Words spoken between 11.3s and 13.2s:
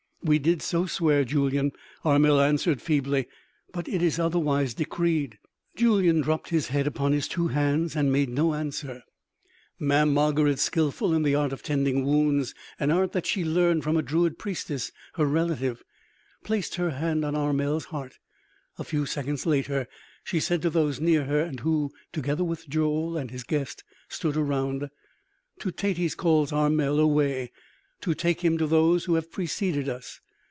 art of tending wounds, an art